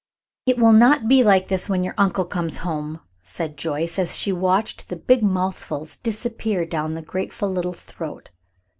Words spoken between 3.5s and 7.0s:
Joyce, as she watched the big mouthfuls disappear down